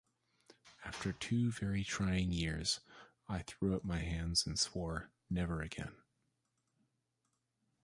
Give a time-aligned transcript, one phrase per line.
[0.83, 2.79] After two very trying years,
[3.29, 5.93] I threw up my hands and swore ‘Never again’.